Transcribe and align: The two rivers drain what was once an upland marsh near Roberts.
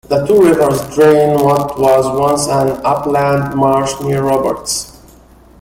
The 0.07 0.25
two 0.25 0.41
rivers 0.41 0.81
drain 0.95 1.35
what 1.43 1.79
was 1.79 2.19
once 2.19 2.47
an 2.47 2.83
upland 2.83 3.53
marsh 3.53 3.93
near 4.01 4.23
Roberts. 4.23 4.97